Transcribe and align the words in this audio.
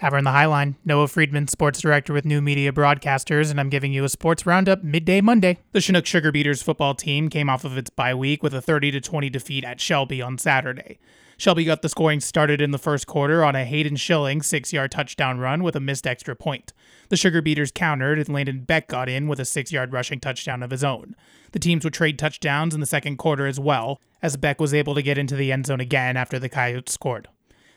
Havre 0.00 0.18
in 0.18 0.24
the 0.24 0.30
Highline, 0.30 0.74
Noah 0.84 1.08
Friedman, 1.08 1.48
sports 1.48 1.80
director 1.80 2.12
with 2.12 2.26
New 2.26 2.42
Media 2.42 2.70
Broadcasters, 2.70 3.50
and 3.50 3.58
I'm 3.58 3.70
giving 3.70 3.94
you 3.94 4.04
a 4.04 4.10
sports 4.10 4.44
roundup 4.44 4.84
midday 4.84 5.22
Monday. 5.22 5.56
The 5.72 5.80
Chinook 5.80 6.04
Sugar 6.04 6.30
Beaters 6.30 6.60
football 6.60 6.94
team 6.94 7.30
came 7.30 7.48
off 7.48 7.64
of 7.64 7.78
its 7.78 7.88
bye 7.88 8.14
week 8.14 8.42
with 8.42 8.52
a 8.52 8.60
30 8.60 9.00
20 9.00 9.30
defeat 9.30 9.64
at 9.64 9.80
Shelby 9.80 10.20
on 10.20 10.36
Saturday. 10.36 10.98
Shelby 11.38 11.64
got 11.64 11.80
the 11.80 11.88
scoring 11.88 12.20
started 12.20 12.60
in 12.60 12.72
the 12.72 12.78
first 12.78 13.06
quarter 13.06 13.42
on 13.42 13.56
a 13.56 13.64
Hayden 13.64 13.96
Schilling 13.96 14.42
six 14.42 14.70
yard 14.70 14.90
touchdown 14.90 15.38
run 15.38 15.62
with 15.62 15.74
a 15.74 15.80
missed 15.80 16.06
extra 16.06 16.36
point. 16.36 16.74
The 17.08 17.16
Sugar 17.16 17.40
Beaters 17.40 17.72
countered, 17.72 18.18
and 18.18 18.28
Landon 18.28 18.64
Beck 18.64 18.88
got 18.88 19.08
in 19.08 19.28
with 19.28 19.40
a 19.40 19.46
six 19.46 19.72
yard 19.72 19.94
rushing 19.94 20.20
touchdown 20.20 20.62
of 20.62 20.72
his 20.72 20.84
own. 20.84 21.16
The 21.52 21.58
teams 21.58 21.84
would 21.84 21.94
trade 21.94 22.18
touchdowns 22.18 22.74
in 22.74 22.80
the 22.80 22.86
second 22.86 23.16
quarter 23.16 23.46
as 23.46 23.58
well, 23.58 24.02
as 24.20 24.36
Beck 24.36 24.60
was 24.60 24.74
able 24.74 24.94
to 24.94 25.00
get 25.00 25.16
into 25.16 25.36
the 25.36 25.52
end 25.52 25.64
zone 25.64 25.80
again 25.80 26.18
after 26.18 26.38
the 26.38 26.50
Coyotes 26.50 26.92
scored. 26.92 27.28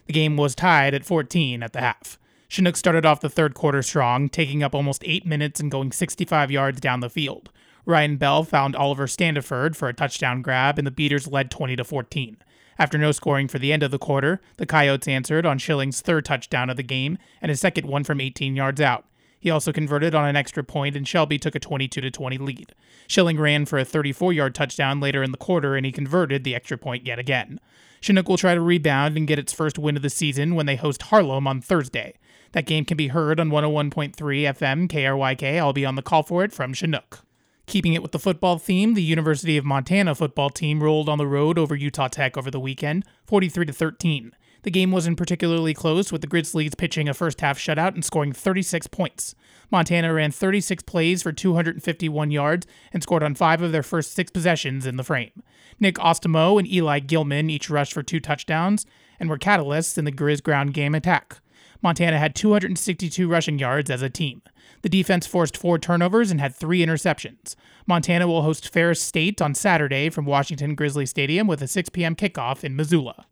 The 0.10 0.14
game 0.14 0.38
was 0.38 0.56
tied 0.56 0.96
at 0.96 1.06
14 1.06 1.62
at 1.62 1.72
the 1.72 1.82
half. 1.82 2.18
Chinook 2.48 2.76
started 2.76 3.06
off 3.06 3.22
the 3.22 3.30
third 3.30 3.54
quarter 3.54 3.84
strong, 3.84 4.28
taking 4.28 4.64
up 4.64 4.74
almost 4.74 5.04
eight 5.06 5.24
minutes 5.24 5.60
and 5.60 5.70
going 5.70 5.92
65 5.92 6.50
yards 6.50 6.82
down 6.82 7.02
the 7.02 7.12
field. 7.12 7.52
Ryan 7.86 8.18
Bell 8.18 8.44
found 8.44 8.76
Oliver 8.76 9.06
Standiford 9.06 9.76
for 9.76 9.88
a 9.88 9.94
touchdown 9.94 10.42
grab, 10.42 10.80
and 10.80 10.88
the 10.88 10.92
Beaters 10.92 11.28
led 11.28 11.52
20 11.52 11.76
to 11.76 11.84
14. 11.84 12.38
After 12.80 12.98
no 12.98 13.12
scoring 13.12 13.48
for 13.48 13.60
the 13.60 13.72
end 13.72 13.84
of 13.84 13.92
the 13.92 14.00
quarter, 14.00 14.42
the 14.58 14.66
Coyotes 14.66 15.08
answered 15.08 15.46
on 15.46 15.60
Schilling's 15.60 16.02
third 16.02 16.26
touchdown 16.26 16.72
of 16.72 16.78
the 16.78 16.82
game 16.82 17.20
and 17.40 17.52
his 17.52 17.60
second 17.60 17.86
one 17.86 18.04
from 18.04 18.20
18 18.20 18.56
yards 18.56 18.82
out. 18.82 19.06
He 19.40 19.50
also 19.50 19.72
converted 19.72 20.14
on 20.14 20.28
an 20.28 20.36
extra 20.36 20.64
point, 20.64 20.98
and 20.98 21.08
Shelby 21.08 21.40
took 21.40 21.56
a 21.56 21.60
22 21.60 22.10
20 22.10 22.38
lead. 22.38 22.74
Schilling 23.08 23.40
ran 23.40 23.66
for 23.66 23.80
a 23.80 23.86
34 23.86 24.34
yard 24.34 24.54
touchdown 24.54 25.00
later 25.00 25.24
in 25.24 25.32
the 25.32 25.38
quarter, 25.38 25.76
and 25.76 25.86
he 25.86 25.92
converted 25.92 26.44
the 26.44 26.56
extra 26.56 26.78
point 26.78 27.06
yet 27.06 27.20
again. 27.20 27.60
Chinook 28.02 28.30
will 28.30 28.38
try 28.38 28.54
to 28.54 28.62
rebound 28.62 29.18
and 29.18 29.28
get 29.28 29.40
its 29.40 29.54
first 29.54 29.80
win 29.80 29.96
of 29.96 30.02
the 30.02 30.10
season 30.10 30.56
when 30.56 30.66
they 30.66 30.76
host 30.76 31.04
Harlem 31.04 31.48
on 31.48 31.62
Thursday. 31.62 32.16
That 32.52 32.66
game 32.66 32.86
can 32.86 32.98
be 32.98 33.10
heard 33.10 33.40
on 33.40 33.50
101.3 33.50 34.16
FM 34.16 34.88
KRYK. 34.88 35.58
I'll 35.60 35.74
be 35.74 35.86
on 35.86 35.96
the 35.96 36.02
call 36.02 36.24
for 36.24 36.44
it 36.44 36.52
from 36.52 36.74
Chinook. 36.74 37.20
Keeping 37.66 37.94
it 37.94 38.02
with 38.02 38.14
the 38.14 38.20
football 38.20 38.58
theme, 38.58 38.96
the 38.96 39.04
University 39.04 39.56
of 39.56 39.64
Montana 39.64 40.16
football 40.16 40.50
team 40.50 40.82
rolled 40.82 41.08
on 41.08 41.20
the 41.20 41.28
road 41.28 41.60
over 41.60 41.76
Utah 41.76 42.08
Tech 42.08 42.36
over 42.36 42.50
the 42.50 42.60
weekend, 42.60 43.06
43 43.26 43.68
13. 43.68 44.32
The 44.64 44.72
game 44.72 44.92
wasn't 44.92 45.18
particularly 45.18 45.74
close, 45.74 46.12
with 46.12 46.22
the 46.22 46.28
Grizzlies 46.28 46.76
pitching 46.76 47.08
a 47.08 47.14
first 47.14 47.40
half 47.40 47.58
shutout 47.58 47.94
and 47.94 48.04
scoring 48.04 48.34
36 48.34 48.88
points. 48.88 49.36
Montana 49.72 50.14
ran 50.14 50.32
36 50.32 50.84
plays 50.84 51.24
for 51.24 51.32
251 51.32 52.32
yards 52.32 52.68
and 52.92 53.02
scored 53.02 53.24
on 53.24 53.36
five 53.36 53.62
of 53.62 53.72
their 53.72 53.84
first 53.84 54.14
six 54.14 54.32
possessions 54.32 54.86
in 54.86 54.98
the 54.98 55.04
frame. 55.04 55.44
Nick 55.80 55.96
Ostmo 55.96 56.60
and 56.60 56.70
Eli 56.70 57.00
Gillman 57.00 57.50
each 57.50 57.70
rushed 57.70 57.94
for 57.94 58.04
two 58.04 58.20
touchdowns 58.20 58.86
and 59.20 59.30
were 59.30 59.38
catalysts 59.38 59.98
in 59.98 60.06
the 60.06 60.12
Grizz 60.12 60.44
ground 60.44 60.74
game 60.74 60.94
attack. 60.94 61.40
Montana 61.82 62.20
had 62.20 62.36
262 62.36 63.30
rushing 63.30 63.58
yards 63.58 63.90
as 63.90 64.02
a 64.02 64.10
team. 64.10 64.42
The 64.82 64.90
defense 64.90 65.26
forced 65.26 65.56
four 65.56 65.80
turnovers 65.80 66.32
and 66.32 66.42
had 66.42 66.54
three 66.54 66.86
interceptions. 66.86 67.56
Montana 67.88 68.28
will 68.28 68.42
host 68.42 68.72
Ferris 68.72 69.02
State 69.02 69.42
on 69.42 69.56
Saturday 69.56 70.10
from 70.10 70.26
Washington 70.26 70.76
Grizzly 70.76 71.06
Stadium 71.06 71.48
with 71.48 71.62
a 71.62 71.68
6 71.68 71.90
p.m. 71.90 72.16
kickoff 72.16 72.64
in 72.64 72.76
Missoula. 72.76 73.26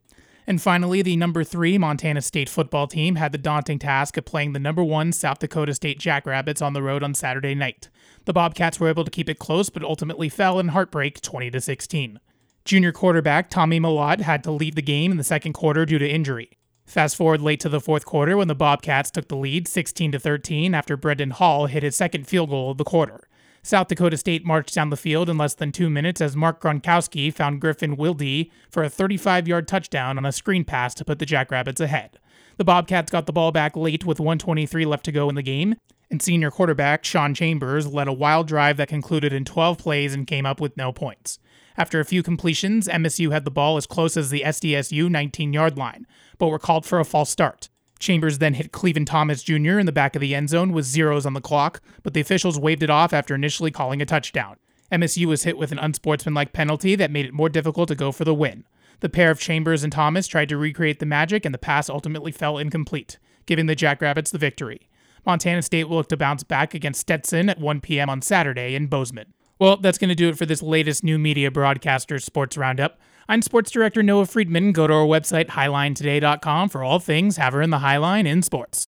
And 0.49 0.61
finally, 0.61 1.01
the 1.01 1.17
number 1.17 1.43
three 1.43 1.77
Montana 1.77 2.21
State 2.21 2.47
football 2.47 2.87
team 2.87 3.15
had 3.15 3.33
the 3.33 3.37
daunting 3.37 3.79
task 3.79 4.15
of 4.15 4.23
playing 4.23 4.53
the 4.53 4.59
number 4.59 4.81
one 4.81 5.11
South 5.11 5.39
Dakota 5.39 5.73
State 5.73 5.99
Jackrabbits 5.99 6.61
on 6.61 6.71
the 6.71 6.81
road 6.81 7.03
on 7.03 7.13
Saturday 7.13 7.53
night. 7.53 7.89
The 8.23 8.31
Bobcats 8.31 8.79
were 8.79 8.87
able 8.87 9.03
to 9.03 9.11
keep 9.11 9.27
it 9.27 9.39
close, 9.39 9.69
but 9.69 9.83
ultimately 9.83 10.29
fell 10.29 10.57
in 10.57 10.69
heartbreak 10.69 11.19
20 11.19 11.51
to 11.51 11.59
16. 11.59 12.21
Junior 12.63 12.93
quarterback 12.93 13.49
Tommy 13.49 13.77
Mellott 13.77 14.21
had 14.21 14.41
to 14.45 14.51
leave 14.51 14.75
the 14.75 14.81
game 14.81 15.11
in 15.11 15.17
the 15.17 15.23
second 15.23 15.51
quarter 15.51 15.85
due 15.85 15.99
to 15.99 16.09
injury. 16.09 16.51
Fast 16.85 17.17
forward 17.17 17.41
late 17.41 17.59
to 17.59 17.69
the 17.69 17.81
fourth 17.81 18.05
quarter 18.05 18.37
when 18.37 18.47
the 18.47 18.55
Bobcats 18.55 19.11
took 19.11 19.27
the 19.27 19.35
lead 19.35 19.67
16 19.67 20.13
to 20.13 20.19
13 20.19 20.73
after 20.73 20.95
Brendan 20.95 21.31
Hall 21.31 21.65
hit 21.65 21.83
his 21.83 21.97
second 21.97 22.25
field 22.25 22.49
goal 22.49 22.71
of 22.71 22.77
the 22.77 22.85
quarter. 22.85 23.27
South 23.63 23.87
Dakota 23.87 24.17
State 24.17 24.45
marched 24.45 24.75
down 24.75 24.89
the 24.89 24.97
field 24.97 25.29
in 25.29 25.37
less 25.37 25.53
than 25.53 25.71
two 25.71 25.89
minutes 25.89 26.21
as 26.21 26.35
Mark 26.35 26.61
Gronowski 26.61 27.33
found 27.33 27.59
Griffin 27.59 27.95
Wilde 27.95 28.47
for 28.69 28.83
a 28.83 28.89
35 28.89 29.47
yard 29.47 29.67
touchdown 29.67 30.17
on 30.17 30.25
a 30.25 30.31
screen 30.31 30.63
pass 30.63 30.93
to 30.95 31.05
put 31.05 31.19
the 31.19 31.25
Jackrabbits 31.25 31.81
ahead. 31.81 32.19
The 32.57 32.63
Bobcats 32.63 33.11
got 33.11 33.25
the 33.25 33.33
ball 33.33 33.51
back 33.51 33.75
late 33.75 34.05
with 34.05 34.19
123 34.19 34.85
left 34.85 35.05
to 35.05 35.11
go 35.11 35.29
in 35.29 35.35
the 35.35 35.43
game, 35.43 35.75
and 36.09 36.21
senior 36.21 36.49
quarterback 36.49 37.03
Sean 37.03 37.33
Chambers 37.33 37.87
led 37.87 38.07
a 38.07 38.13
wild 38.13 38.47
drive 38.47 38.77
that 38.77 38.87
concluded 38.87 39.33
in 39.33 39.45
12 39.45 39.77
plays 39.77 40.13
and 40.13 40.25
came 40.25 40.45
up 40.45 40.61
with 40.61 40.77
no 40.77 40.91
points. 40.91 41.39
After 41.77 41.99
a 41.99 42.05
few 42.05 42.23
completions, 42.23 42.87
MSU 42.87 43.31
had 43.31 43.45
the 43.45 43.51
ball 43.51 43.77
as 43.77 43.85
close 43.85 44.17
as 44.17 44.31
the 44.31 44.41
SDSU 44.41 45.09
19 45.09 45.53
yard 45.53 45.77
line, 45.77 46.07
but 46.37 46.47
were 46.47 46.57
called 46.57 46.85
for 46.85 46.99
a 46.99 47.05
false 47.05 47.29
start. 47.29 47.69
Chambers 47.99 48.37
then 48.37 48.53
hit 48.53 48.71
Clevan 48.71 49.05
Thomas 49.05 49.43
Jr. 49.43 49.79
in 49.79 49.85
the 49.85 49.91
back 49.91 50.15
of 50.15 50.21
the 50.21 50.35
end 50.35 50.49
zone 50.49 50.71
with 50.71 50.85
zeros 50.85 51.25
on 51.25 51.33
the 51.33 51.41
clock, 51.41 51.81
but 52.03 52.13
the 52.13 52.21
officials 52.21 52.59
waved 52.59 52.83
it 52.83 52.89
off 52.89 53.13
after 53.13 53.35
initially 53.35 53.71
calling 53.71 54.01
a 54.01 54.05
touchdown. 54.05 54.57
MSU 54.91 55.25
was 55.25 55.43
hit 55.43 55.57
with 55.57 55.71
an 55.71 55.79
unsportsmanlike 55.79 56.53
penalty 56.53 56.95
that 56.95 57.11
made 57.11 57.25
it 57.25 57.33
more 57.33 57.49
difficult 57.49 57.87
to 57.89 57.95
go 57.95 58.11
for 58.11 58.23
the 58.23 58.33
win. 58.33 58.65
The 58.99 59.09
pair 59.09 59.29
of 59.29 59.39
Chambers 59.39 59.83
and 59.83 59.91
Thomas 59.91 60.27
tried 60.27 60.49
to 60.49 60.57
recreate 60.57 60.99
the 60.99 61.05
magic, 61.05 61.45
and 61.45 61.53
the 61.53 61.59
pass 61.59 61.89
ultimately 61.89 62.31
fell 62.31 62.57
incomplete, 62.57 63.19
giving 63.45 63.65
the 63.65 63.75
Jackrabbits 63.75 64.31
the 64.31 64.37
victory. 64.37 64.89
Montana 65.25 65.61
State 65.61 65.89
will 65.89 65.97
look 65.97 66.09
to 66.09 66.17
bounce 66.17 66.43
back 66.43 66.73
against 66.73 67.01
Stetson 67.01 67.49
at 67.49 67.59
1 67.59 67.81
p.m. 67.81 68.09
on 68.09 68.21
Saturday 68.21 68.75
in 68.75 68.87
Bozeman. 68.87 69.33
Well, 69.59 69.77
that's 69.77 69.97
going 69.97 70.09
to 70.09 70.15
do 70.15 70.29
it 70.29 70.37
for 70.37 70.45
this 70.45 70.61
latest 70.61 71.03
new 71.03 71.17
media 71.17 71.51
broadcaster 71.51 72.17
sports 72.19 72.57
roundup. 72.57 72.99
I'm 73.29 73.41
sports 73.41 73.71
director 73.71 74.01
Noah 74.01 74.25
Friedman. 74.25 74.71
Go 74.71 74.87
to 74.87 74.93
our 74.93 75.05
website, 75.05 75.47
highlinetoday.com, 75.47 76.69
for 76.69 76.83
all 76.83 76.99
things 76.99 77.37
Havre 77.37 77.61
in 77.61 77.71
the 77.71 77.79
Highline 77.79 78.25
in 78.25 78.41
sports. 78.41 78.87